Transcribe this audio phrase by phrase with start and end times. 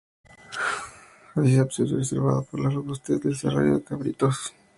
[1.35, 4.53] Así se ha observado por la robustez y desarrollo de los cabritos.